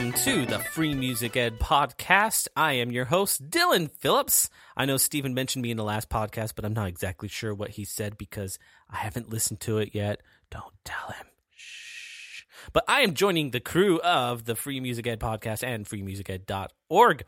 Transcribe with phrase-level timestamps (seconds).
[0.00, 2.48] Welcome to the Free Music Ed podcast.
[2.56, 4.48] I am your host, Dylan Phillips.
[4.74, 7.68] I know Stephen mentioned me in the last podcast, but I'm not exactly sure what
[7.68, 8.58] he said because
[8.88, 10.22] I haven't listened to it yet.
[10.50, 11.26] Don't tell him.
[11.54, 12.44] Shh.
[12.72, 17.24] But I am joining the crew of the Free Music Ed podcast and freemusiced.org.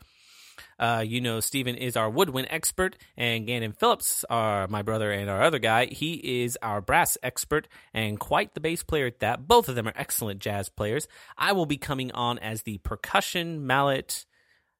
[0.79, 5.29] Uh, you know, Stephen is our woodwind expert, and Gannon Phillips, our my brother and
[5.29, 9.47] our other guy, he is our brass expert and quite the bass player at that.
[9.47, 11.07] Both of them are excellent jazz players.
[11.37, 14.25] I will be coming on as the percussion, mallet,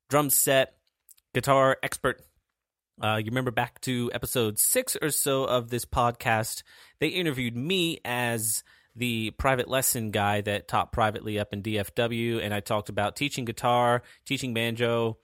[0.09, 0.75] drum set,
[1.33, 2.21] guitar expert.
[3.01, 6.63] Uh, you remember back to episode six or so of this podcast,
[6.99, 8.63] they interviewed me as
[8.95, 13.45] the private lesson guy that taught privately up in DFW, and I talked about teaching
[13.45, 15.17] guitar, teaching banjo,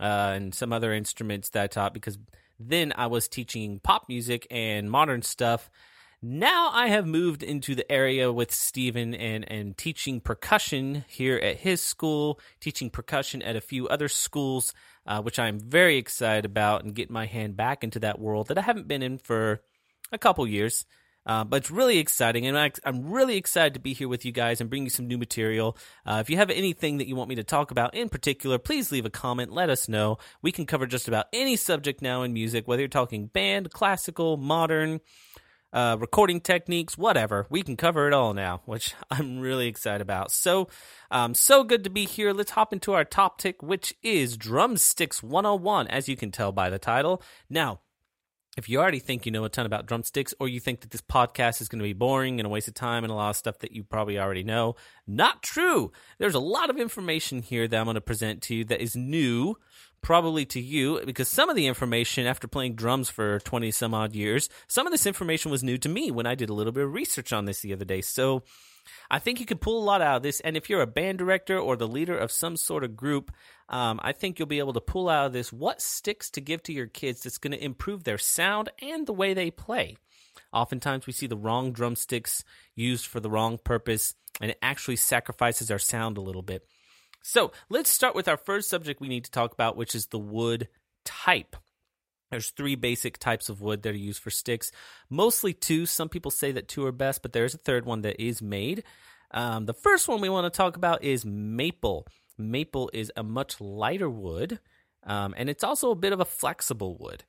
[0.00, 2.18] uh, and some other instruments that I taught because
[2.58, 5.70] then I was teaching pop music and modern stuff.
[6.22, 11.58] Now I have moved into the area with Stephen and, and teaching percussion here at
[11.58, 14.72] his school, teaching percussion at a few other schools,
[15.06, 18.56] uh, which I'm very excited about and getting my hand back into that world that
[18.56, 19.60] I haven't been in for
[20.12, 20.86] a couple years.
[21.26, 24.60] Uh, but it's really exciting, and I'm really excited to be here with you guys
[24.60, 25.76] and bring you some new material.
[26.04, 28.92] Uh, if you have anything that you want me to talk about in particular, please
[28.92, 29.52] leave a comment.
[29.52, 30.18] Let us know.
[30.42, 34.36] We can cover just about any subject now in music, whether you're talking band, classical,
[34.36, 35.00] modern,
[35.74, 37.46] uh, recording techniques, whatever.
[37.50, 40.30] We can cover it all now, which I'm really excited about.
[40.30, 40.68] So,
[41.10, 42.32] um, so good to be here.
[42.32, 46.70] Let's hop into our top tick, which is Drumsticks 101, as you can tell by
[46.70, 47.20] the title.
[47.50, 47.80] Now,
[48.56, 51.00] if you already think you know a ton about drumsticks or you think that this
[51.00, 53.36] podcast is going to be boring and a waste of time and a lot of
[53.36, 55.90] stuff that you probably already know, not true.
[56.18, 58.94] There's a lot of information here that I'm going to present to you that is
[58.94, 59.56] new,
[60.02, 64.14] probably to you, because some of the information after playing drums for 20 some odd
[64.14, 66.84] years, some of this information was new to me when I did a little bit
[66.84, 68.00] of research on this the other day.
[68.02, 68.42] So,
[69.10, 70.40] I think you could pull a lot out of this.
[70.40, 73.32] And if you're a band director or the leader of some sort of group,
[73.68, 76.62] um, I think you'll be able to pull out of this what sticks to give
[76.64, 79.96] to your kids that's going to improve their sound and the way they play.
[80.52, 85.70] Oftentimes, we see the wrong drumsticks used for the wrong purpose, and it actually sacrifices
[85.70, 86.66] our sound a little bit.
[87.22, 90.18] So, let's start with our first subject we need to talk about, which is the
[90.18, 90.68] wood
[91.04, 91.56] type.
[92.34, 94.72] There's three basic types of wood that are used for sticks,
[95.08, 95.86] mostly two.
[95.86, 98.82] Some people say that two are best, but there's a third one that is made.
[99.30, 102.08] Um, the first one we want to talk about is maple.
[102.36, 104.58] Maple is a much lighter wood,
[105.04, 107.22] um, and it's also a bit of a flexible wood.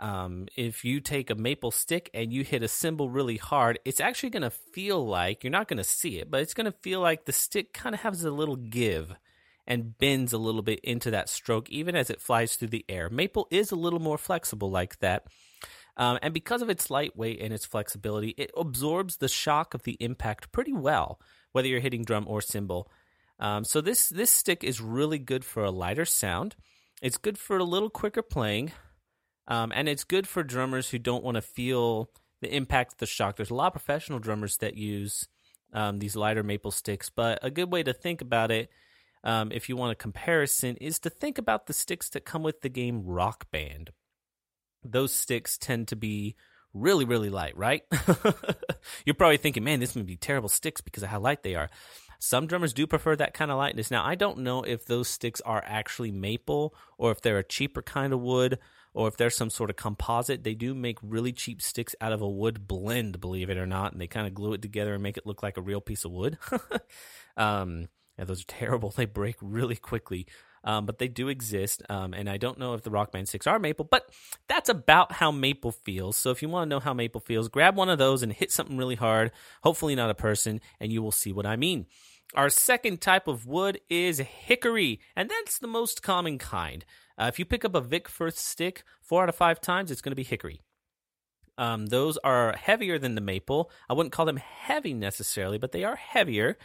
[0.00, 4.00] Um, if you take a maple stick and you hit a cymbal really hard, it's
[4.00, 6.78] actually going to feel like you're not going to see it, but it's going to
[6.80, 9.14] feel like the stick kind of has a little give
[9.70, 13.08] and bends a little bit into that stroke, even as it flies through the air.
[13.08, 15.28] Maple is a little more flexible like that.
[15.96, 19.96] Um, and because of its lightweight and its flexibility, it absorbs the shock of the
[20.00, 21.20] impact pretty well,
[21.52, 22.90] whether you're hitting drum or cymbal.
[23.38, 26.56] Um, so this this stick is really good for a lighter sound.
[27.00, 28.72] It's good for a little quicker playing,
[29.46, 32.10] um, and it's good for drummers who don't want to feel
[32.40, 33.36] the impact of the shock.
[33.36, 35.28] There's a lot of professional drummers that use
[35.72, 38.68] um, these lighter maple sticks, but a good way to think about it
[39.24, 42.60] um, if you want a comparison, is to think about the sticks that come with
[42.60, 43.90] the game Rock Band.
[44.82, 46.36] Those sticks tend to be
[46.72, 47.82] really, really light, right?
[49.04, 51.68] You're probably thinking, man, this would be terrible sticks because of how light they are.
[52.18, 53.90] Some drummers do prefer that kind of lightness.
[53.90, 57.80] Now, I don't know if those sticks are actually maple or if they're a cheaper
[57.80, 58.58] kind of wood
[58.92, 60.44] or if they're some sort of composite.
[60.44, 63.92] They do make really cheap sticks out of a wood blend, believe it or not,
[63.92, 66.04] and they kind of glue it together and make it look like a real piece
[66.04, 66.36] of wood.
[67.38, 67.88] um,
[68.20, 68.92] yeah, those are terrible.
[69.00, 70.26] They break really quickly.
[70.62, 71.82] Um, but they do exist.
[71.88, 74.10] Um, and I don't know if the Rockman 6 are maple, but
[74.46, 76.18] that's about how maple feels.
[76.18, 78.52] So if you want to know how maple feels, grab one of those and hit
[78.52, 81.86] something really hard, hopefully not a person, and you will see what I mean.
[82.34, 86.84] Our second type of wood is hickory, and that's the most common kind.
[87.18, 90.02] Uh, if you pick up a Vic Firth stick four out of five times, it's
[90.02, 90.60] going to be hickory.
[91.56, 93.70] Um, those are heavier than the maple.
[93.88, 96.58] I wouldn't call them heavy necessarily, but they are heavier.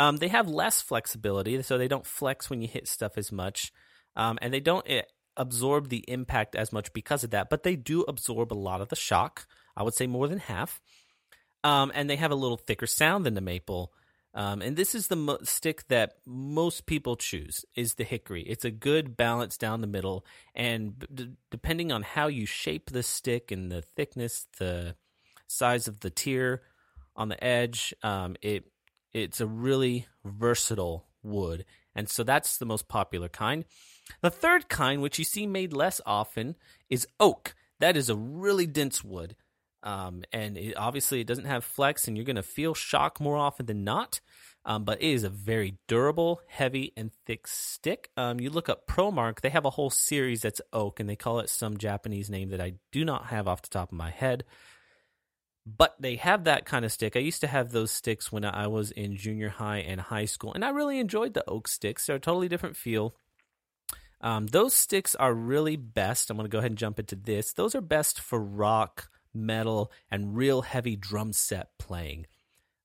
[0.00, 3.70] Um, they have less flexibility, so they don't flex when you hit stuff as much,
[4.16, 5.02] um, and they don't eh,
[5.36, 7.50] absorb the impact as much because of that.
[7.50, 9.46] But they do absorb a lot of the shock.
[9.76, 10.80] I would say more than half.
[11.62, 13.92] Um, and they have a little thicker sound than the maple.
[14.32, 18.42] Um, and this is the mo- stick that most people choose is the hickory.
[18.44, 20.24] It's a good balance down the middle,
[20.54, 24.94] and d- depending on how you shape the stick and the thickness, the
[25.46, 26.62] size of the tear
[27.14, 28.64] on the edge, um, it
[29.12, 31.64] it's a really versatile wood.
[31.94, 33.64] And so that's the most popular kind.
[34.22, 36.56] The third kind, which you see made less often,
[36.88, 37.54] is oak.
[37.78, 39.36] That is a really dense wood.
[39.82, 43.36] Um, and it, obviously, it doesn't have flex, and you're going to feel shock more
[43.36, 44.20] often than not.
[44.64, 48.10] Um, but it is a very durable, heavy, and thick stick.
[48.16, 51.40] Um, you look up ProMark, they have a whole series that's oak, and they call
[51.40, 54.44] it some Japanese name that I do not have off the top of my head.
[55.66, 57.16] But they have that kind of stick.
[57.16, 60.52] I used to have those sticks when I was in junior high and high school,
[60.54, 62.06] and I really enjoyed the oak sticks.
[62.06, 63.14] They're a totally different feel.
[64.22, 66.30] Um, those sticks are really best.
[66.30, 67.52] I'm going to go ahead and jump into this.
[67.52, 72.26] Those are best for rock, metal, and real heavy drum set playing.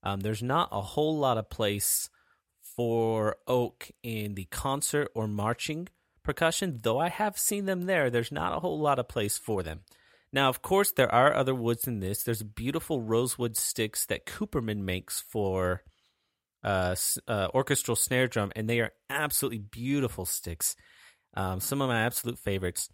[0.04, 2.10] Um, there's not a whole lot of place
[2.62, 5.88] for oak in the concert or marching
[6.24, 8.10] percussion, though I have seen them there.
[8.10, 9.82] There's not a whole lot of place for them.
[10.36, 12.24] Now, of course, there are other woods in this.
[12.24, 15.82] There's beautiful rosewood sticks that Cooperman makes for
[16.62, 16.94] uh,
[17.26, 20.76] uh, orchestral snare drum, and they are absolutely beautiful sticks.
[21.36, 22.90] Um, some of my absolute favorites.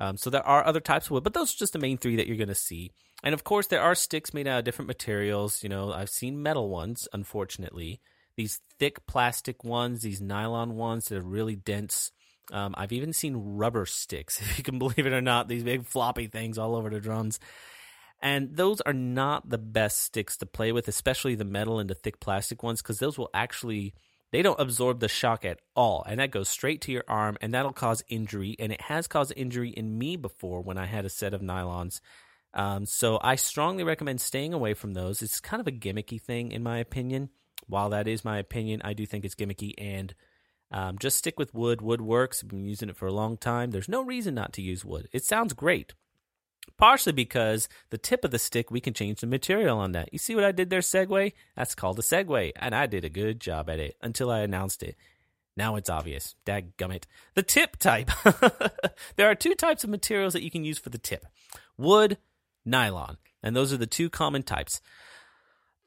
[0.00, 2.16] Um, so there are other types of wood, but those are just the main three
[2.16, 2.90] that you're going to see.
[3.22, 5.62] And of course, there are sticks made out of different materials.
[5.62, 8.00] You know, I've seen metal ones, unfortunately.
[8.36, 12.10] These thick plastic ones, these nylon ones that are really dense.
[12.52, 15.86] Um, I've even seen rubber sticks, if you can believe it or not, these big
[15.86, 17.40] floppy things all over the drums.
[18.20, 21.94] And those are not the best sticks to play with, especially the metal and the
[21.94, 23.94] thick plastic ones, because those will actually
[24.30, 27.52] they don't absorb the shock at all and that goes straight to your arm and
[27.52, 31.10] that'll cause injury and it has caused injury in me before when i had a
[31.10, 32.00] set of nylons
[32.54, 35.22] um, so I strongly recommend staying away from those.
[35.22, 37.30] It's kind of a gimmicky thing, in my opinion.
[37.66, 40.14] While that is my opinion, I do think it's gimmicky and
[40.72, 41.80] um, just stick with wood.
[41.82, 42.42] Wood works.
[42.42, 43.70] I've been using it for a long time.
[43.70, 45.08] There's no reason not to use wood.
[45.12, 45.94] It sounds great.
[46.78, 50.12] Partially because the tip of the stick, we can change the material on that.
[50.12, 51.32] You see what I did there, segue?
[51.56, 54.82] That's called a segue, and I did a good job at it until I announced
[54.82, 54.96] it.
[55.56, 56.34] Now it's obvious.
[56.46, 57.04] Dadgummit.
[57.34, 58.10] The tip type.
[59.16, 61.26] there are two types of materials that you can use for the tip
[61.76, 62.18] wood
[62.64, 63.18] nylon.
[63.42, 64.80] And those are the two common types.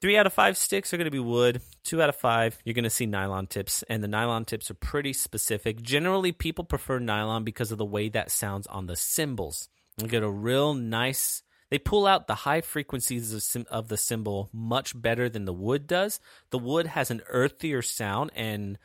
[0.05, 1.63] Three out of five sticks are going to be wood.
[1.83, 3.83] Two out of five, you're going to see nylon tips.
[3.89, 5.81] And the nylon tips are pretty specific.
[5.81, 9.67] Generally, people prefer nylon because of the way that sounds on the cymbals.
[9.97, 11.41] You get a real nice,
[11.71, 16.19] they pull out the high frequencies of the cymbal much better than the wood does.
[16.51, 18.77] The wood has an earthier sound and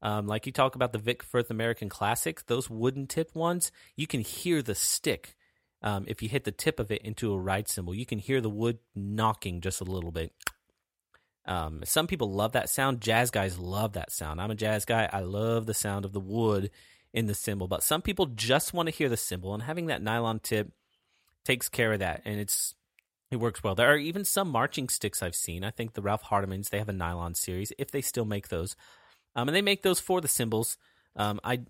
[0.00, 4.06] um, like you talk about the Vic Firth American Classics, those wooden tip ones, you
[4.06, 5.34] can hear the stick
[5.82, 8.40] um, if you hit the tip of it into a ride cymbal, you can hear
[8.40, 10.32] the wood knocking just a little bit.
[11.48, 13.00] Um, some people love that sound.
[13.00, 14.40] Jazz guys love that sound.
[14.40, 15.08] I'm a jazz guy.
[15.10, 16.70] I love the sound of the wood
[17.14, 20.02] in the cymbal, but some people just want to hear the cymbal, and having that
[20.02, 20.70] nylon tip
[21.44, 22.74] takes care of that, and it's
[23.30, 23.74] it works well.
[23.74, 25.64] There are even some marching sticks I've seen.
[25.64, 28.76] I think the Ralph Hardimons they have a nylon series if they still make those,
[29.34, 30.76] um, and they make those for the cymbals.
[31.16, 31.60] Um, I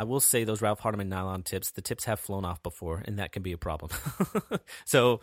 [0.00, 3.18] I will say those Ralph Hardimon nylon tips, the tips have flown off before, and
[3.18, 3.90] that can be a problem.
[4.86, 5.20] so,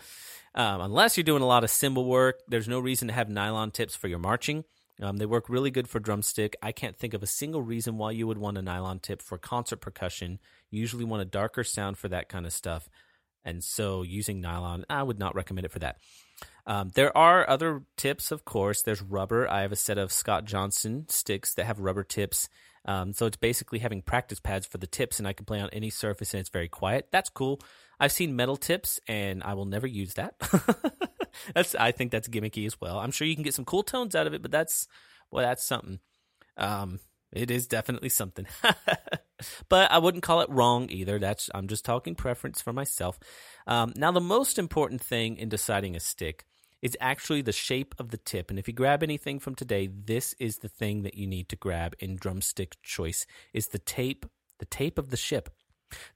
[0.54, 3.72] um, unless you're doing a lot of cymbal work, there's no reason to have nylon
[3.72, 4.66] tips for your marching.
[5.02, 6.56] Um, they work really good for drumstick.
[6.62, 9.40] I can't think of a single reason why you would want a nylon tip for
[9.40, 10.38] concert percussion.
[10.70, 12.88] You usually want a darker sound for that kind of stuff.
[13.44, 15.98] And so, using nylon, I would not recommend it for that.
[16.68, 18.84] Um, there are other tips, of course.
[18.84, 19.50] There's rubber.
[19.50, 22.48] I have a set of Scott Johnson sticks that have rubber tips.
[22.88, 25.70] Um, so it's basically having practice pads for the tips, and I can play on
[25.72, 27.10] any surface, and it's very quiet.
[27.12, 27.60] That's cool.
[28.00, 30.36] I've seen metal tips, and I will never use that.
[31.54, 32.98] that's I think that's gimmicky as well.
[33.00, 34.88] I'm sure you can get some cool tones out of it, but that's
[35.32, 36.00] well, that's something.
[36.56, 37.00] Um,
[37.32, 38.48] it is definitely something.
[39.70, 41.20] but I wouldn't call it wrong either.
[41.20, 43.20] That's I'm just talking preference for myself.
[43.66, 46.46] Um, now, the most important thing in deciding a stick
[46.82, 48.50] is actually the shape of the tip.
[48.50, 51.56] And if you grab anything from today, this is the thing that you need to
[51.56, 54.26] grab in drumstick choice is the tape,
[54.60, 55.50] the tape of the ship.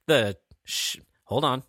[0.06, 1.62] The sh- hold on.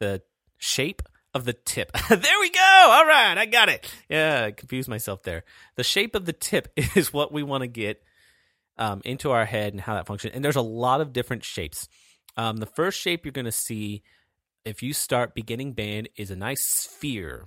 [0.00, 0.22] The
[0.58, 1.02] shape
[1.34, 1.92] of the tip.
[2.08, 2.60] there we go.
[2.60, 3.90] All right, I got it.
[4.08, 5.44] Yeah, I confused myself there.
[5.76, 8.02] The shape of the tip is what we want to get
[8.76, 10.34] um, into our head and how that functions.
[10.34, 11.88] And there's a lot of different shapes.
[12.36, 14.02] Um, the first shape you're going to see
[14.64, 17.46] if you start beginning band is a nice sphere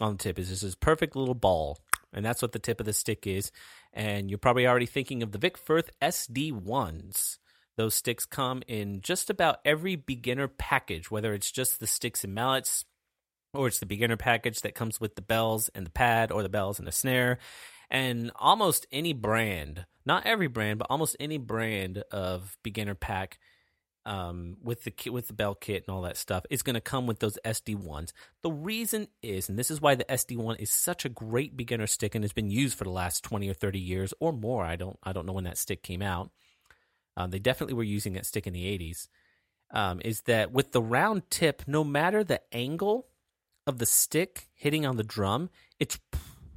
[0.00, 1.78] on the tip is just this perfect little ball.
[2.12, 3.50] And that's what the tip of the stick is.
[3.92, 7.38] And you're probably already thinking of the Vic Firth SD1s.
[7.76, 12.34] Those sticks come in just about every beginner package, whether it's just the sticks and
[12.34, 12.84] mallets,
[13.54, 16.50] or it's the beginner package that comes with the bells and the pad, or the
[16.50, 17.38] bells and the snare.
[17.90, 23.38] And almost any brand, not every brand, but almost any brand of beginner pack
[24.04, 26.80] um, with the kit, with the bell kit and all that stuff is going to
[26.80, 28.12] come with those SD ones.
[28.42, 31.86] The reason is, and this is why the SD one is such a great beginner
[31.86, 34.64] stick and has been used for the last twenty or thirty years or more.
[34.64, 36.30] I don't I don't know when that stick came out.
[37.16, 39.08] Um, they definitely were using that stick in the eighties.
[39.70, 43.06] Um, is that with the round tip, no matter the angle
[43.66, 45.98] of the stick hitting on the drum, it's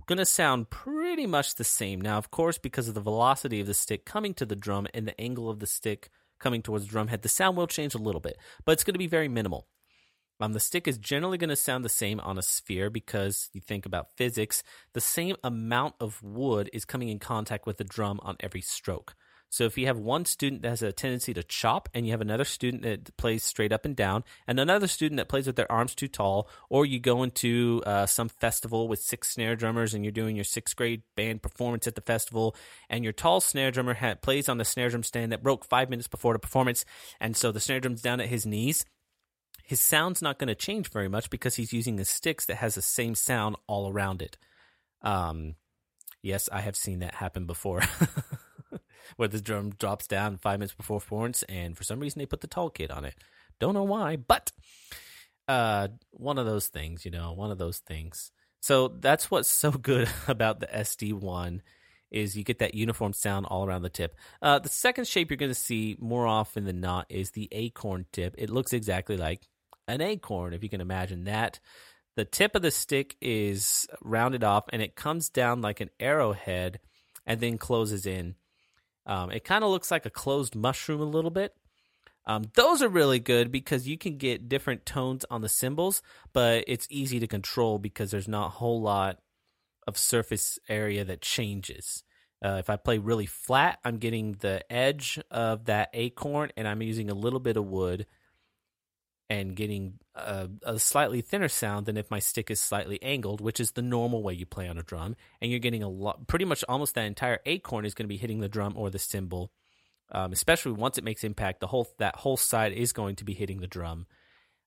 [0.06, 2.02] going to sound pretty much the same.
[2.02, 5.08] Now, of course, because of the velocity of the stick coming to the drum and
[5.08, 8.00] the angle of the stick coming towards the drum head, the sound will change a
[8.00, 9.68] little bit, but it's going to be very minimal.
[10.40, 13.62] Um, the stick is generally going to sound the same on a sphere because you
[13.62, 14.64] think about physics,
[14.94, 19.16] the same amount of wood is coming in contact with the drum on every stroke.
[19.56, 22.20] So if you have one student that has a tendency to chop, and you have
[22.20, 25.72] another student that plays straight up and down, and another student that plays with their
[25.72, 30.04] arms too tall, or you go into uh, some festival with six snare drummers and
[30.04, 32.54] you're doing your sixth grade band performance at the festival,
[32.90, 35.90] and your tall snare drummer ha- plays on the snare drum stand that broke five
[35.90, 36.84] minutes before the performance,
[37.22, 38.84] and so the snare drum's down at his knees.
[39.64, 42.76] His sound's not going to change very much because he's using the sticks that has
[42.76, 44.38] the same sound all around it.
[45.02, 45.56] Um,
[46.22, 47.84] yes, I have seen that happen before.
[49.16, 52.42] where the drum drops down five minutes before Florence, and for some reason they put
[52.42, 53.16] the tall kid on it.
[53.60, 54.52] Don't know why, but
[55.48, 58.32] uh, one of those things, you know, one of those things.
[58.62, 61.62] So that's what's so good about the SD1
[62.12, 64.16] is you get that uniform sound all around the tip.
[64.42, 68.06] Uh, the second shape you're going to see more often than not is the acorn
[68.12, 68.36] tip.
[68.38, 69.48] It looks exactly like
[69.88, 71.60] an acorn, if you can imagine that.
[72.16, 76.80] The tip of the stick is rounded off and it comes down like an arrowhead
[77.26, 78.36] and then closes in.
[79.06, 81.54] Um, it kind of looks like a closed mushroom a little bit.
[82.28, 86.02] Um, those are really good because you can get different tones on the cymbals,
[86.34, 89.20] but it's easy to control because there's not a whole lot
[89.86, 92.04] of surface area that changes.
[92.44, 96.82] Uh, if I play really flat, I'm getting the edge of that acorn and I'm
[96.82, 98.08] using a little bit of wood
[99.30, 103.60] and getting a, a, slightly thinner sound than if my stick is slightly angled, which
[103.60, 105.16] is the normal way you play on a drum.
[105.42, 108.18] And you're getting a lot, pretty much almost that entire acorn is going to be
[108.18, 109.52] hitting the drum or the cymbal.
[110.12, 113.34] Um, especially once it makes impact, the whole that whole side is going to be
[113.34, 114.06] hitting the drum,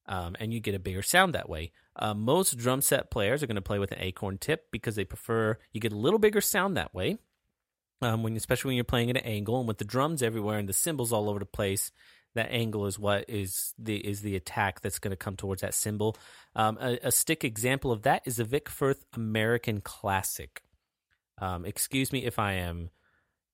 [0.07, 1.71] um, and you get a bigger sound that way.
[1.95, 5.05] Uh, most drum set players are going to play with an acorn tip because they
[5.05, 7.19] prefer you get a little bigger sound that way.
[8.01, 10.69] Um, when especially when you're playing at an angle and with the drums everywhere and
[10.69, 11.91] the cymbals all over the place,
[12.35, 15.75] that angle is what is the is the attack that's going to come towards that
[15.75, 16.17] cymbal.
[16.55, 20.63] Um, a, a, stick example of that is the Vic Firth American Classic.
[21.41, 22.91] Um, excuse me if I am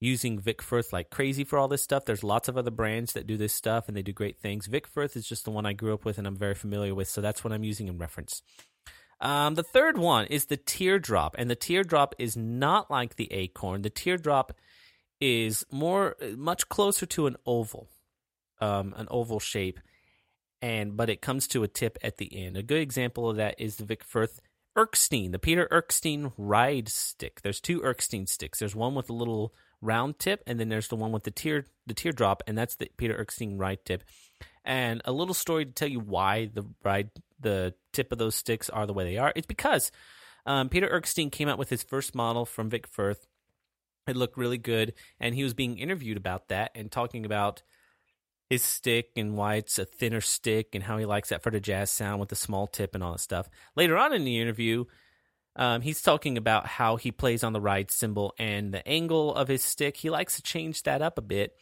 [0.00, 2.04] using Vic Firth like crazy for all this stuff.
[2.04, 4.66] There's lots of other brands that do this stuff and they do great things.
[4.66, 7.08] Vic Firth is just the one I grew up with and I'm very familiar with,
[7.08, 8.42] so that's what I'm using in reference.
[9.20, 13.82] Um, the third one is the teardrop, and the teardrop is not like the acorn.
[13.82, 14.52] The teardrop
[15.20, 17.88] is more much closer to an oval
[18.60, 19.80] um, an oval shape,
[20.62, 22.56] and but it comes to a tip at the end.
[22.56, 24.40] A good example of that is the Vic Firth
[24.76, 27.42] Erskine, the Peter Erskine ride stick.
[27.42, 28.58] There's two Erskine sticks.
[28.58, 31.66] There's one with a little round tip, and then there's the one with the tear
[31.86, 34.02] the teardrop, and that's the Peter Erskine ride tip.
[34.64, 38.70] And a little story to tell you why the ride the tip of those sticks
[38.70, 39.32] are the way they are.
[39.36, 39.92] It's because
[40.46, 43.26] um, Peter Erskine came out with his first model from Vic Firth.
[44.06, 47.62] It looked really good, and he was being interviewed about that and talking about
[48.54, 51.60] his stick and why it's a thinner stick and how he likes that for the
[51.60, 53.48] jazz sound with the small tip and all that stuff.
[53.74, 54.84] Later on in the interview,
[55.56, 59.48] um, he's talking about how he plays on the ride cymbal and the angle of
[59.48, 59.96] his stick.
[59.96, 61.56] He likes to change that up a bit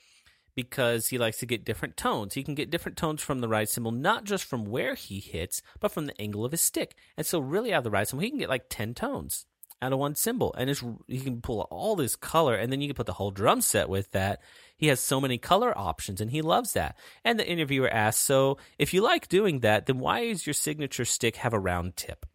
[0.54, 2.34] because he likes to get different tones.
[2.34, 5.62] He can get different tones from the ride cymbal, not just from where he hits,
[5.80, 6.94] but from the angle of his stick.
[7.16, 9.46] And so, really, out of the ride cymbal, he can get like 10 tones
[9.82, 10.54] out of one cymbal.
[10.56, 13.30] And it's, you can pull all this color, and then you can put the whole
[13.30, 14.40] drum set with that
[14.82, 16.96] he has so many color options and he loves that.
[17.24, 21.04] And the interviewer asks, So, if you like doing that, then why does your signature
[21.04, 22.26] stick have a round tip?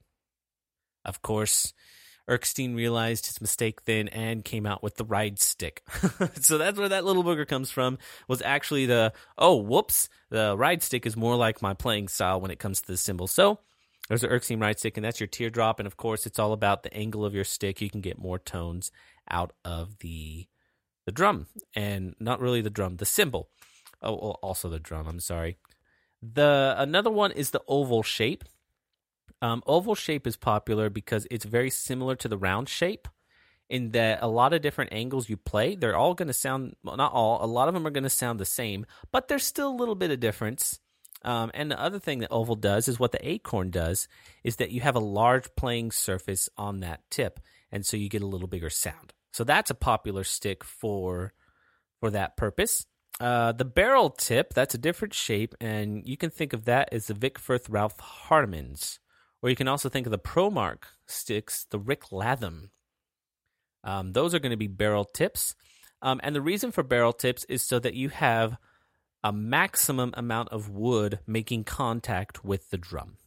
[1.04, 1.74] Of course,
[2.30, 5.84] Erskine realized his mistake then and came out with the ride stick.
[6.42, 7.98] so that's where that little booger comes from.
[8.28, 12.52] Was actually the oh whoops, the ride stick is more like my playing style when
[12.52, 13.28] it comes to the cymbal.
[13.28, 13.60] So
[14.08, 15.80] there's an Erskine right stick, and that's your teardrop.
[15.80, 17.82] And of course, it's all about the angle of your stick.
[17.82, 18.92] You can get more tones
[19.30, 20.48] out of the
[21.06, 23.50] the drum and not really the drum, the cymbal.
[24.02, 25.08] Oh, also the drum.
[25.08, 25.58] I'm sorry.
[26.22, 28.44] The another one is the oval shape.
[29.42, 33.08] Um, oval shape is popular because it's very similar to the round shape
[33.70, 36.96] in that a lot of different angles you play, they're all going to sound, well,
[36.96, 39.70] not all, a lot of them are going to sound the same, but there's still
[39.70, 40.80] a little bit of difference.
[41.24, 44.08] Um, and the other thing that oval does is what the acorn does
[44.44, 47.40] is that you have a large playing surface on that tip,
[47.72, 49.14] and so you get a little bigger sound.
[49.34, 51.34] So that's a popular stick for
[52.00, 52.86] for that purpose.
[53.20, 57.08] Uh, the barrel tip, that's a different shape, and you can think of that as
[57.08, 59.00] the Vic Firth Ralph Harmons.
[59.42, 62.72] Or you can also think of the Promark sticks, the Rick Latham.
[63.84, 65.56] Um, those are going to be barrel tips.
[66.02, 68.58] Um, and the reason for barrel tips is so that you have
[69.28, 73.18] a maximum amount of wood making contact with the drum.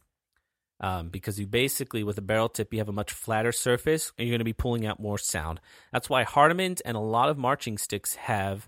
[0.79, 4.27] Um, because you basically, with a barrel tip, you have a much flatter surface and
[4.27, 5.61] you're going to be pulling out more sound.
[5.93, 8.67] That's why Hardimons and a lot of marching sticks have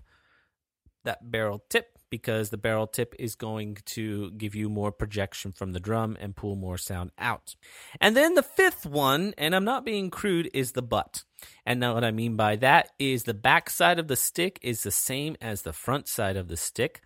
[1.02, 5.72] that barrel tip because the barrel tip is going to give you more projection from
[5.72, 7.56] the drum and pull more sound out.
[8.00, 11.24] And then the fifth one, and I'm not being crude, is the butt.
[11.66, 14.84] And now what I mean by that is the back side of the stick is
[14.84, 17.02] the same as the front side of the stick.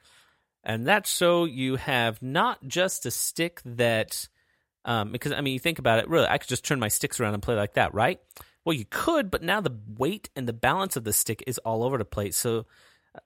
[0.68, 4.28] And that's so you have not just a stick that,
[4.84, 7.18] um, because I mean, you think about it, really, I could just turn my sticks
[7.18, 8.20] around and play like that, right?
[8.66, 11.82] Well, you could, but now the weight and the balance of the stick is all
[11.82, 12.36] over the place.
[12.36, 12.66] So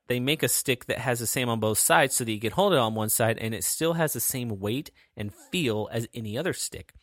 [0.06, 2.52] they make a stick that has the same on both sides so that you can
[2.52, 6.06] hold it on one side and it still has the same weight and feel as
[6.14, 6.94] any other stick.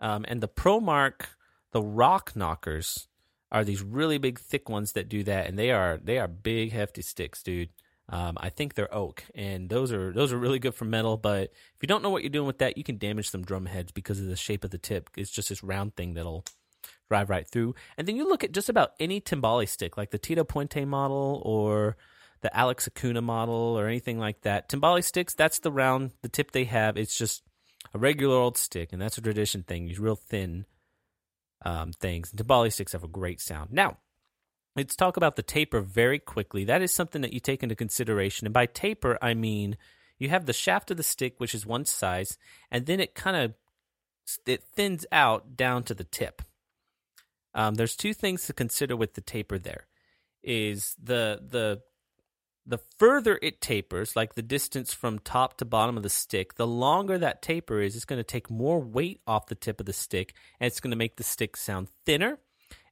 [0.00, 1.26] Um, and the ProMark,
[1.72, 3.08] the Rock Knockers,
[3.52, 6.72] are these really big, thick ones that do that, and they are they are big,
[6.72, 7.70] hefty sticks, dude.
[8.12, 11.16] Um, I think they're oak, and those are those are really good for metal.
[11.16, 13.66] But if you don't know what you're doing with that, you can damage some drum
[13.66, 15.10] heads because of the shape of the tip.
[15.16, 16.44] It's just this round thing that'll
[17.08, 17.74] drive right through.
[17.96, 21.40] And then you look at just about any timbale stick, like the Tito Puente model
[21.44, 21.96] or
[22.40, 24.68] the Alex Acuna model or anything like that.
[24.68, 26.96] Timbale sticks, that's the round, the tip they have.
[26.96, 27.42] It's just
[27.94, 29.86] a regular old stick, and that's a tradition thing.
[29.86, 30.66] These real thin
[31.62, 32.32] um, things.
[32.32, 33.72] And timbale sticks have a great sound.
[33.72, 33.98] Now,
[34.76, 36.64] let's talk about the taper very quickly.
[36.64, 38.46] That is something that you take into consideration.
[38.46, 39.76] And by taper, I mean
[40.18, 42.38] you have the shaft of the stick, which is one size,
[42.70, 43.54] and then it kind of
[44.46, 46.42] it thins out down to the tip.
[47.54, 49.58] Um, there's two things to consider with the taper.
[49.58, 49.86] There
[50.42, 51.82] is the the
[52.66, 56.66] the further it tapers, like the distance from top to bottom of the stick, the
[56.66, 59.92] longer that taper is, it's going to take more weight off the tip of the
[59.92, 62.38] stick, and it's going to make the stick sound thinner,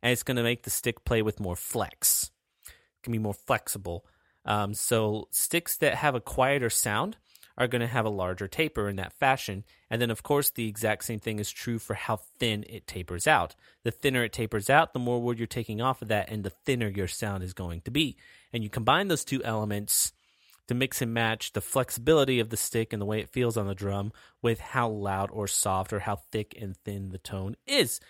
[0.02, 2.30] and it's going to make the stick play with more flex.
[2.66, 4.04] It can be more flexible.
[4.44, 7.16] Um, so sticks that have a quieter sound
[7.58, 9.64] are going to have a larger taper in that fashion.
[9.90, 13.26] And then, of course, the exact same thing is true for how thin it tapers
[13.26, 13.56] out.
[13.82, 16.50] The thinner it tapers out, the more wood you're taking off of that, and the
[16.50, 18.16] thinner your sound is going to be.
[18.52, 20.12] And you combine those two elements
[20.68, 23.66] to mix and match the flexibility of the stick and the way it feels on
[23.66, 28.00] the drum with how loud or soft or how thick and thin the tone is.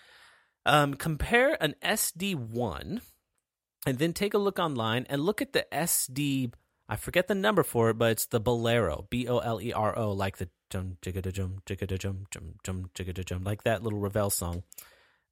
[0.69, 3.01] Um, compare an SD1
[3.87, 6.53] and then take a look online and look at the SD
[6.89, 9.97] I forget the number for it, but it's the Bolero, B O L E R
[9.99, 13.99] O, like the jum jigga jum jigga jum jum jum jigga jum, like that little
[13.99, 14.63] Ravel song.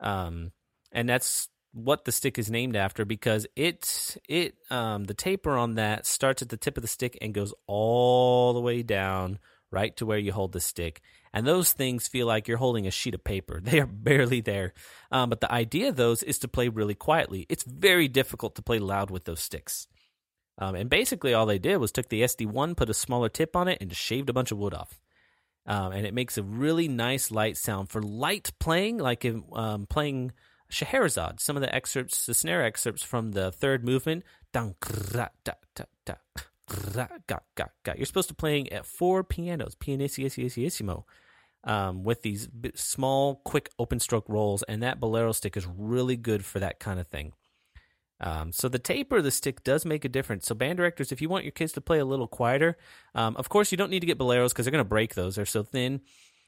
[0.00, 0.52] Um,
[0.92, 5.74] and that's what the stick is named after because it it um the taper on
[5.74, 9.38] that starts at the tip of the stick and goes all the way down
[9.70, 11.00] right to where you hold the stick.
[11.36, 13.60] And those things feel like you're holding a sheet of paper.
[13.66, 14.72] They are barely there.
[15.12, 17.44] Um, but the idea of those is to play really quietly.
[17.50, 19.86] It's very difficult to play loud with those sticks.
[20.56, 23.68] Um, and basically, all they did was took the SD1, put a smaller tip on
[23.68, 24.98] it, and shaved a bunch of wood off.
[25.66, 29.84] Um, and it makes a really nice light sound for light playing, like in, um,
[29.84, 30.32] playing
[30.70, 31.40] Scheherazade.
[31.40, 34.24] Some of the excerpts, the snare excerpts from the third movement,
[37.98, 41.04] you're supposed to playing at four pianos, pianissimo,
[41.66, 46.44] um, with these small, quick open stroke rolls, and that bolero stick is really good
[46.44, 47.32] for that kind of thing.
[48.20, 50.46] Um, so the taper of the stick does make a difference.
[50.46, 52.78] So band directors, if you want your kids to play a little quieter,
[53.14, 55.36] um, of course you don't need to get boleros because they're going to break those.
[55.36, 56.00] They're so thin.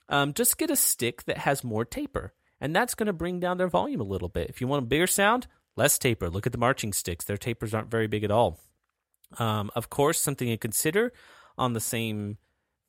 [0.08, 3.58] Um, just get a stick that has more taper, and that's going to bring down
[3.58, 4.48] their volume a little bit.
[4.48, 6.30] If you want a bigger sound, less taper.
[6.30, 8.60] Look at the marching sticks; their tapers aren't very big at all.
[9.38, 11.12] Um, of course, something to consider
[11.58, 12.38] on the same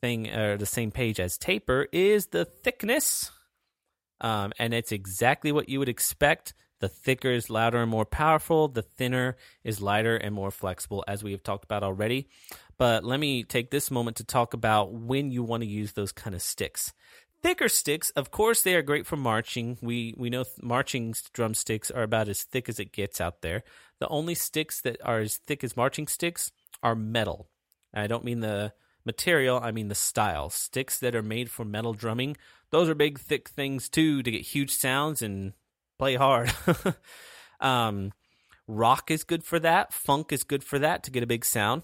[0.01, 3.31] thing or the same page as taper is the thickness,
[4.21, 8.69] um, and it's exactly what you would expect the thicker is louder and more powerful.
[8.69, 12.29] The thinner is lighter and more flexible, as we have talked about already.
[12.77, 16.13] But let me take this moment to talk about when you want to use those
[16.13, 16.93] kind of sticks.
[17.41, 19.77] Thicker sticks, of course, they are great for marching.
[19.81, 23.63] We we know marching drumsticks are about as thick as it gets out there.
[23.99, 27.49] The only sticks that are as thick as marching sticks are metal.
[27.93, 28.73] And I don't mean the
[29.05, 30.49] material, I mean the style.
[30.49, 32.37] Sticks that are made for metal drumming,
[32.71, 35.53] those are big, thick things too to get huge sounds and
[35.97, 36.51] play hard.
[37.59, 38.11] um,
[38.67, 39.93] rock is good for that.
[39.93, 41.83] Funk is good for that to get a big sound.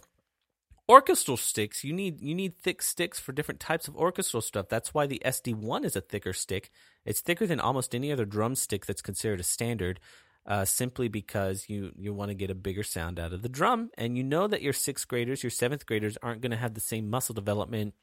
[0.87, 4.69] Orchestral sticks, you need you need thick sticks for different types of orchestral stuff.
[4.69, 6.69] That's why the SD1 is a thicker stick.
[7.05, 9.99] It's thicker than almost any other drum stick that's considered a standard.
[10.47, 13.89] Uh, simply because you you want to get a bigger sound out of the drum,
[13.97, 16.81] and you know that your sixth graders, your seventh graders aren't going to have the
[16.81, 17.95] same muscle development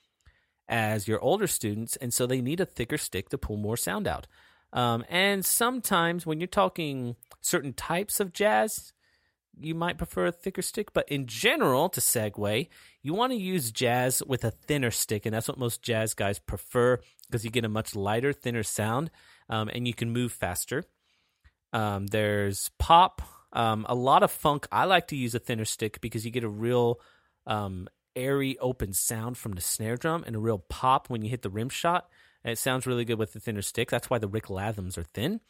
[0.68, 4.08] as your older students, and so they need a thicker stick to pull more sound
[4.08, 4.26] out.
[4.72, 8.92] Um, and sometimes when you're talking certain types of jazz,
[9.60, 12.68] you might prefer a thicker stick, but in general, to segue,
[13.02, 16.38] you want to use jazz with a thinner stick, and that's what most jazz guys
[16.38, 19.10] prefer because you get a much lighter, thinner sound,
[19.48, 20.84] um, and you can move faster.
[21.72, 24.66] Um, there's pop, um, a lot of funk.
[24.70, 27.00] I like to use a thinner stick because you get a real
[27.46, 31.42] um, airy, open sound from the snare drum and a real pop when you hit
[31.42, 32.08] the rim shot.
[32.44, 33.90] And it sounds really good with the thinner stick.
[33.90, 35.40] That's why the Rick Lathams are thin.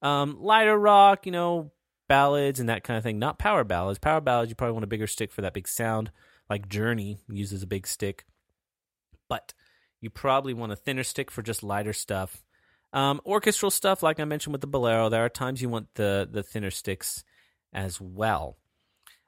[0.00, 1.72] Um, lighter rock, you know,
[2.08, 3.18] ballads and that kind of thing.
[3.18, 3.98] Not power ballads.
[3.98, 6.10] Power ballads, you probably want a bigger stick for that big sound.
[6.48, 8.24] Like Journey uses a big stick.
[9.28, 9.54] But
[10.00, 12.42] you probably want a thinner stick for just lighter stuff.
[12.92, 16.28] Um, orchestral stuff, like I mentioned with the bolero, there are times you want the
[16.30, 17.24] the thinner sticks
[17.72, 18.58] as well.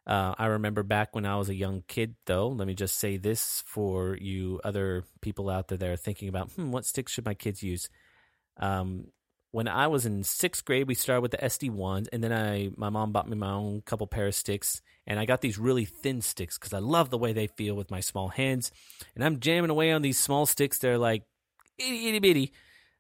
[0.07, 2.49] Uh, I remember back when I was a young kid, though.
[2.49, 6.51] Let me just say this for you other people out there that are thinking about,
[6.53, 7.89] hmm, what sticks should my kids use?
[8.59, 9.07] Um,
[9.51, 12.71] when I was in sixth grade, we started with the SD ones, and then I
[12.77, 15.85] my mom bought me my own couple pair of sticks, and I got these really
[15.85, 18.73] thin sticks because I love the way they feel with my small hands,
[19.15, 20.79] and I'm jamming away on these small sticks.
[20.79, 21.23] They're like
[21.79, 22.53] itty itty bitty,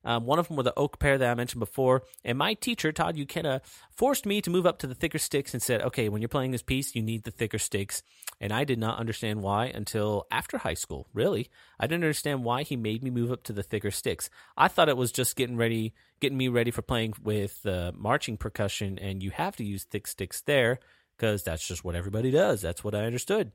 [0.05, 2.03] um, one of them were the oak pair that I mentioned before.
[2.25, 5.63] And my teacher, Todd Ukena, forced me to move up to the thicker sticks and
[5.63, 8.03] said, okay, when you're playing this piece, you need the thicker sticks.
[8.41, 11.49] And I did not understand why until after high school, really.
[11.79, 14.29] I didn't understand why he made me move up to the thicker sticks.
[14.57, 18.37] I thought it was just getting ready, getting me ready for playing with uh, marching
[18.37, 20.81] percussion, and you have to use thick sticks there
[21.17, 22.61] because that's just what everybody does.
[22.61, 23.53] That's what I understood.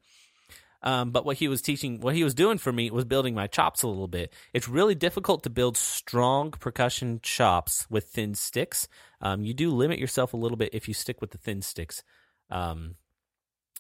[0.82, 3.48] Um, but what he was teaching, what he was doing for me was building my
[3.48, 4.34] chops a little bit.
[4.54, 8.88] It's really difficult to build strong percussion chops with thin sticks.
[9.22, 12.04] Um, you do limit yourself a little bit if you stick with the thin sticks.
[12.50, 12.96] Um,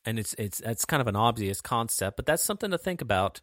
[0.05, 3.41] and it's it's that's kind of an obvious concept, but that's something to think about.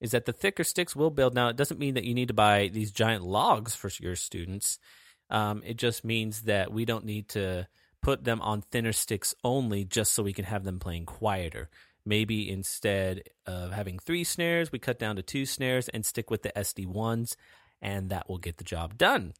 [0.00, 1.34] Is that the thicker sticks will build?
[1.34, 4.78] Now, it doesn't mean that you need to buy these giant logs for your students.
[5.30, 7.66] Um, it just means that we don't need to
[8.02, 11.70] put them on thinner sticks only just so we can have them playing quieter.
[12.06, 16.42] Maybe instead of having three snares, we cut down to two snares and stick with
[16.42, 17.36] the SD ones,
[17.80, 19.32] and that will get the job done.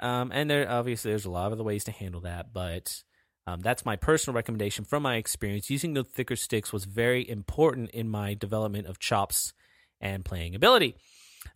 [0.00, 3.02] Um, and there obviously there's a lot of the ways to handle that, but
[3.46, 5.70] um, that's my personal recommendation from my experience.
[5.70, 9.52] Using the thicker sticks was very important in my development of chops
[10.00, 10.96] and playing ability.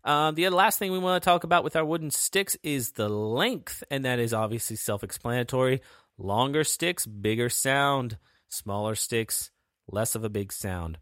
[0.05, 3.09] Um, the last thing we want to talk about with our wooden sticks is the
[3.09, 5.83] length, and that is obviously self explanatory.
[6.19, 8.19] Longer sticks, bigger sound.
[8.49, 9.51] Smaller sticks,
[9.91, 10.99] less of a big sound.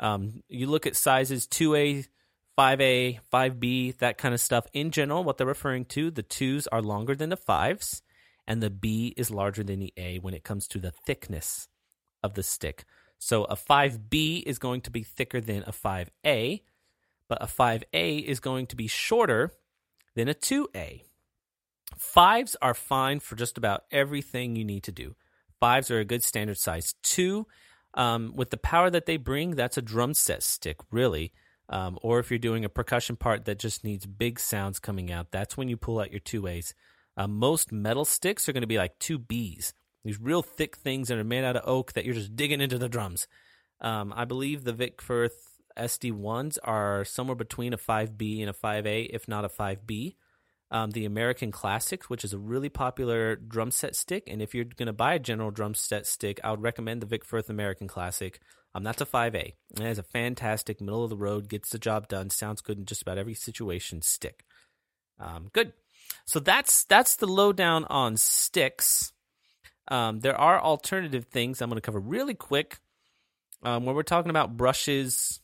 [0.00, 2.06] Um, you look at sizes 2A,
[2.58, 4.66] 5A, 5B, that kind of stuff.
[4.72, 8.02] In general, what they're referring to, the 2s are longer than the 5s,
[8.46, 11.68] and the B is larger than the A when it comes to the thickness
[12.22, 12.84] of the stick.
[13.18, 16.62] So a 5B is going to be thicker than a 5A,
[17.28, 19.52] but a 5A is going to be shorter
[20.14, 21.02] than a 2A.
[21.96, 25.14] Fives are fine for just about everything you need to do.
[25.58, 26.94] Fives are a good standard size.
[27.02, 27.46] Two
[27.94, 31.32] um, with the power that they bring, that's a drum set stick, really.
[31.70, 35.30] Um, or if you're doing a percussion part that just needs big sounds coming out,
[35.30, 36.74] that's when you pull out your two A's.
[37.16, 39.74] Uh, most metal sticks are going to be like two B's,
[40.04, 42.78] these real thick things that are made out of oak that you're just digging into
[42.78, 43.26] the drums.
[43.80, 49.10] Um, I believe the Vic Firth SD1s are somewhere between a 5B and a 5A,
[49.12, 50.14] if not a 5B
[50.70, 54.24] um, the American Classics, which is a really popular drum set stick.
[54.26, 57.06] And if you're going to buy a general drum set stick, I would recommend the
[57.06, 58.40] Vic Firth American Classic.
[58.74, 59.54] Um, that's a 5A.
[59.70, 62.84] It has a fantastic middle of the road, gets the job done, sounds good in
[62.84, 64.44] just about every situation stick.
[65.18, 65.72] Um, good.
[66.26, 69.12] So that's that's the lowdown on sticks.
[69.88, 72.78] Um, there are alternative things I'm going to cover really quick
[73.62, 75.40] um, when we're talking about brushes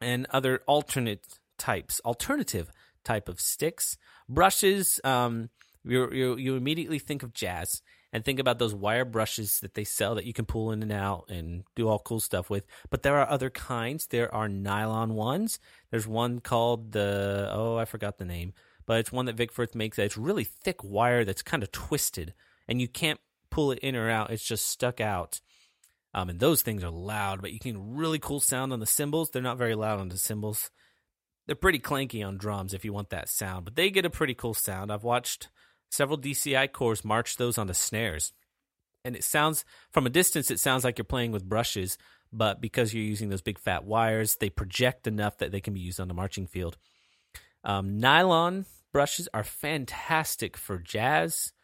[0.00, 2.72] and other alternate types, alternative
[3.04, 3.96] type of sticks.
[4.28, 5.50] Brushes, um,
[5.84, 9.84] you you you immediately think of jazz and think about those wire brushes that they
[9.84, 12.64] sell that you can pull in and out and do all cool stuff with.
[12.90, 14.06] But there are other kinds.
[14.06, 15.58] There are nylon ones.
[15.90, 18.52] There's one called the oh I forgot the name,
[18.86, 19.98] but it's one that Vic Firth makes.
[19.98, 22.34] It's really thick wire that's kind of twisted,
[22.66, 24.30] and you can't pull it in or out.
[24.30, 25.40] It's just stuck out.
[26.14, 29.30] Um, and those things are loud, but you can really cool sound on the cymbals.
[29.30, 30.70] They're not very loud on the cymbals
[31.48, 34.34] they're pretty clanky on drums if you want that sound, but they get a pretty
[34.34, 34.92] cool sound.
[34.92, 35.48] I've watched
[35.90, 38.34] several DCI corps march those onto snares.
[39.02, 41.96] And it sounds from a distance it sounds like you're playing with brushes,
[42.30, 45.80] but because you're using those big fat wires, they project enough that they can be
[45.80, 46.76] used on the marching field.
[47.64, 51.54] Um, nylon brushes are fantastic for jazz,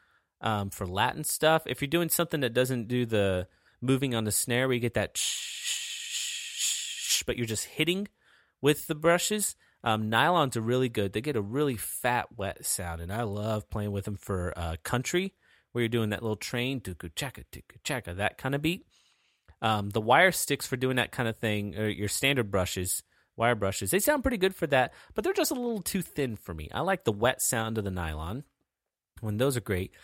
[0.40, 1.64] um, for Latin stuff.
[1.66, 3.48] If you're doing something that doesn't do the
[3.82, 6.42] moving on the snare, where you get that shh,
[7.26, 8.08] but you're just hitting
[8.62, 11.12] with the brushes, um, nylons are really good.
[11.12, 14.76] They get a really fat, wet sound, and I love playing with them for uh,
[14.82, 15.34] country
[15.72, 18.86] where you're doing that little train, tuku chaka, tuku chaka, that kind of beat.
[19.60, 23.02] Um, the wire sticks for doing that kind of thing, or your standard brushes,
[23.36, 26.36] wire brushes, they sound pretty good for that, but they're just a little too thin
[26.36, 26.70] for me.
[26.72, 28.44] I like the wet sound of the nylon
[29.20, 29.94] when those are great.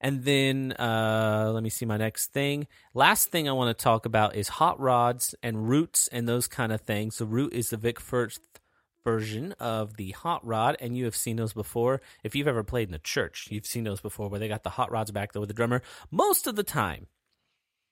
[0.00, 2.66] And then uh, let me see my next thing.
[2.92, 6.72] Last thing I want to talk about is hot rods and Rutes and those kind
[6.72, 7.18] of things.
[7.18, 8.40] The Rute is the Vic Firth
[9.04, 12.00] version of the hot rod, and you have seen those before.
[12.22, 14.70] If you've ever played in a church, you've seen those before where they got the
[14.70, 15.82] hot rods back there with the drummer.
[16.10, 17.06] Most of the time,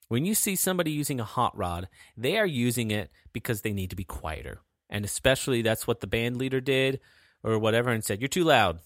[0.08, 3.90] when you see somebody using a hot rod, they are using it because they need
[3.90, 4.60] to be quieter.
[4.88, 7.00] And especially that's what the band leader did
[7.44, 8.80] or whatever and said, You're too loud.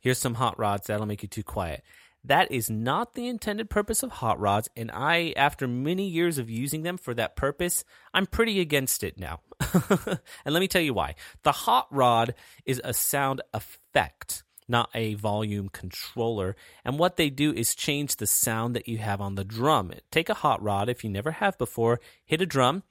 [0.00, 1.82] Here's some hot rods that'll make you too quiet.
[2.26, 6.50] That is not the intended purpose of hot rods, and I, after many years of
[6.50, 9.40] using them for that purpose, I'm pretty against it now.
[9.70, 11.14] and let me tell you why.
[11.44, 12.34] The hot rod
[12.64, 16.56] is a sound effect, not a volume controller.
[16.84, 19.92] And what they do is change the sound that you have on the drum.
[20.10, 22.82] Take a hot rod, if you never have before, hit a drum,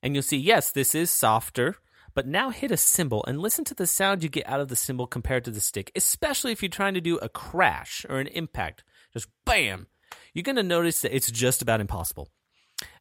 [0.00, 1.74] and you'll see, yes, this is softer
[2.14, 4.76] but now hit a cymbal and listen to the sound you get out of the
[4.76, 8.26] cymbal compared to the stick, especially if you're trying to do a crash or an
[8.28, 8.84] impact.
[9.12, 9.86] Just bam!
[10.34, 12.28] You're going to notice that it's just about impossible.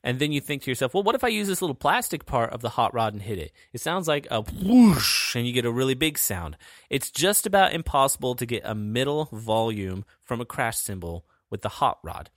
[0.03, 2.51] And then you think to yourself, well, what if I use this little plastic part
[2.51, 3.51] of the hot rod and hit it?
[3.73, 6.57] It sounds like a whoosh, and you get a really big sound.
[6.89, 11.69] It's just about impossible to get a middle volume from a crash cymbal with the
[11.69, 12.29] hot rod.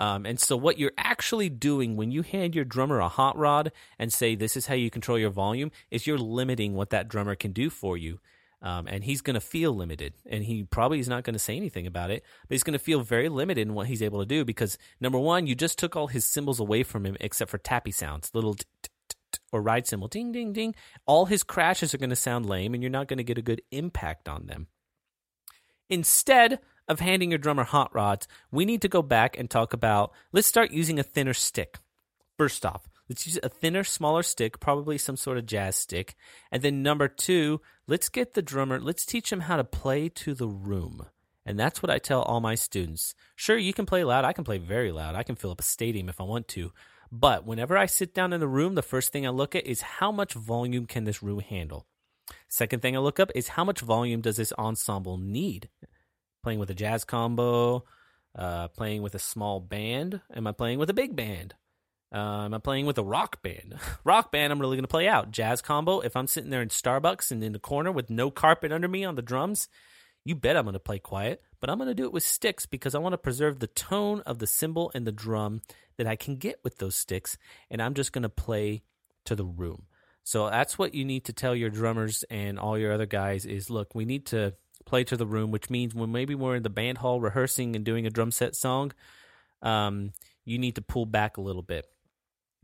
[0.00, 3.70] Um, and so, what you're actually doing when you hand your drummer a hot rod
[3.98, 7.36] and say, This is how you control your volume, is you're limiting what that drummer
[7.36, 8.18] can do for you.
[8.62, 10.14] Um, and he's going to feel limited.
[10.26, 12.78] And he probably is not going to say anything about it, but he's going to
[12.78, 15.96] feel very limited in what he's able to do because, number one, you just took
[15.96, 18.56] all his cymbals away from him except for tappy sounds, little
[19.52, 20.74] or ride cymbal, ding, ding, ding.
[21.06, 23.42] All his crashes are going to sound lame, and you're not going to get a
[23.42, 24.68] good impact on them.
[25.88, 26.60] Instead,
[26.90, 30.48] of handing your drummer hot rods, we need to go back and talk about let's
[30.48, 31.78] start using a thinner stick.
[32.36, 36.16] First off, let's use a thinner, smaller stick, probably some sort of jazz stick.
[36.50, 40.34] And then number two, let's get the drummer, let's teach him how to play to
[40.34, 41.06] the room.
[41.46, 43.14] And that's what I tell all my students.
[43.34, 44.24] Sure, you can play loud.
[44.24, 45.14] I can play very loud.
[45.14, 46.72] I can fill up a stadium if I want to.
[47.10, 49.80] But whenever I sit down in the room, the first thing I look at is
[49.80, 51.86] how much volume can this room handle?
[52.48, 55.68] Second thing I look up is how much volume does this ensemble need?
[56.42, 57.84] Playing with a jazz combo,
[58.36, 60.20] uh, playing with a small band?
[60.34, 61.54] Am I playing with a big band?
[62.12, 63.76] Uh, am I playing with a rock band?
[64.04, 65.30] rock band, I'm really going to play out.
[65.30, 68.72] Jazz combo, if I'm sitting there in Starbucks and in the corner with no carpet
[68.72, 69.68] under me on the drums,
[70.24, 72.66] you bet I'm going to play quiet, but I'm going to do it with sticks
[72.66, 75.62] because I want to preserve the tone of the cymbal and the drum
[75.96, 77.38] that I can get with those sticks,
[77.70, 78.82] and I'm just going to play
[79.26, 79.84] to the room.
[80.24, 83.70] So that's what you need to tell your drummers and all your other guys is
[83.70, 86.70] look, we need to play to the room, which means when maybe we're in the
[86.70, 88.92] band hall rehearsing and doing a drum set song,
[89.62, 90.12] um,
[90.44, 91.86] you need to pull back a little bit.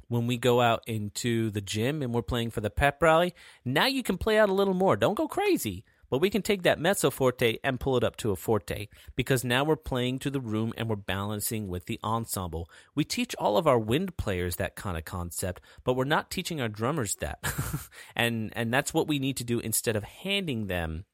[0.09, 3.87] When we go out into the gym and we're playing for the pep rally, now
[3.87, 4.97] you can play out a little more.
[4.97, 8.31] Don't go crazy, but we can take that mezzo forte and pull it up to
[8.31, 12.71] a forte because now we're playing to the room and we're balancing with the ensemble.
[12.95, 16.61] We teach all of our wind players that kind of concept, but we're not teaching
[16.61, 17.41] our drummers that.
[18.17, 21.05] and and that's what we need to do instead of handing them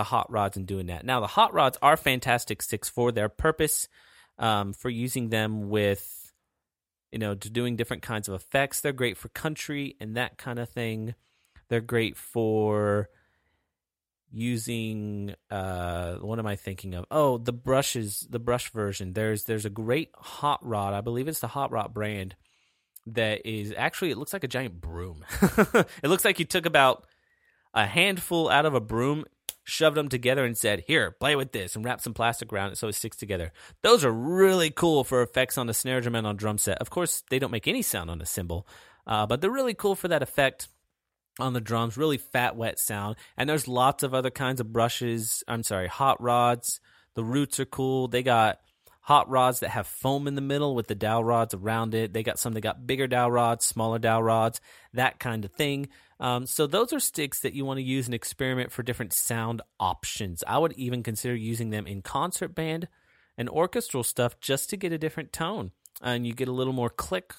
[0.00, 1.04] the hot rods and doing that.
[1.04, 3.86] Now, the hot rods are fantastic sticks for their purpose,
[4.38, 6.32] um, for using them with,
[7.12, 8.80] you know, doing different kinds of effects.
[8.80, 11.14] They're great for country and that kind of thing.
[11.68, 13.10] They're great for
[14.32, 19.64] using uh what am i thinking of oh the brushes the brush version there's there's
[19.64, 22.36] a great hot rod i believe it's the hot rod brand
[23.06, 27.08] that is actually it looks like a giant broom it looks like you took about
[27.74, 29.24] a handful out of a broom
[29.70, 32.78] shoved them together and said, Here, play with this, and wrapped some plastic around it
[32.78, 33.52] so it sticks together.
[33.82, 36.78] Those are really cool for effects on the snare drum and on drum set.
[36.78, 38.66] Of course, they don't make any sound on a cymbal,
[39.06, 40.68] uh, but they're really cool for that effect
[41.38, 43.16] on the drums, really fat, wet sound.
[43.36, 45.42] And there's lots of other kinds of brushes.
[45.48, 46.80] I'm sorry, hot rods.
[47.14, 48.08] The Rutes are cool.
[48.08, 48.58] They got
[49.00, 52.12] hot rods that have foam in the middle with the dowel rods around it.
[52.12, 54.60] They got some that got bigger dowel rods, smaller dowel rods,
[54.92, 55.88] that kind of thing.
[56.20, 59.62] Um, so those are sticks that you want to use and experiment for different sound
[59.80, 60.44] options.
[60.46, 62.88] I would even consider using them in concert band
[63.38, 66.90] and orchestral stuff just to get a different tone, and you get a little more
[66.90, 67.32] click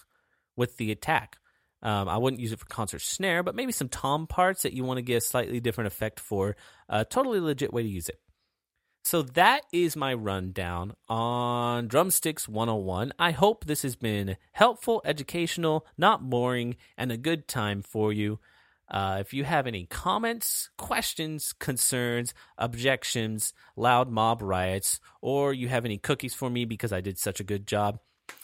[0.55, 1.37] with the attack.
[1.83, 4.83] Um, I wouldn't use it for concert snare, but maybe some tom parts that you
[4.83, 6.55] want to get a slightly different effect for.
[6.89, 8.19] A totally legit way to use it.
[9.03, 13.13] So that is my rundown on Drumsticks 101.
[13.17, 18.39] I hope this has been helpful, educational, not boring, and a good time for you.
[18.91, 25.85] Uh, if you have any comments, questions, concerns, objections, loud mob riots, or you have
[25.85, 27.99] any cookies for me because I did such a good job,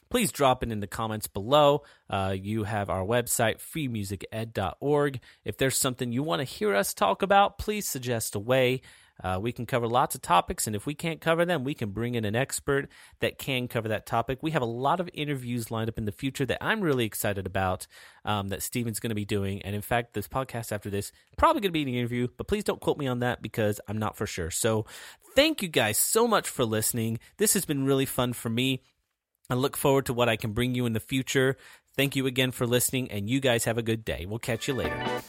[0.10, 1.83] please drop it in the comments below.
[2.10, 5.19] Uh, you have our website, freemusiced.org.
[5.43, 8.81] If there's something you want to hear us talk about, please suggest a way.
[9.23, 11.89] Uh, we can cover lots of topics, and if we can't cover them, we can
[11.89, 12.88] bring in an expert
[13.19, 14.39] that can cover that topic.
[14.41, 17.45] We have a lot of interviews lined up in the future that I'm really excited
[17.45, 17.88] about
[18.25, 19.62] um, that Steven's going to be doing.
[19.63, 22.63] And in fact, this podcast after this probably going to be an interview, but please
[22.63, 24.51] don't quote me on that because I'm not for sure.
[24.51, 24.86] So
[25.36, 27.19] thank you guys so much for listening.
[27.38, 28.84] This has been really fun for me.
[29.49, 31.58] I look forward to what I can bring you in the future.
[31.95, 34.25] Thank you again for listening, and you guys have a good day.
[34.27, 35.21] We'll catch you later.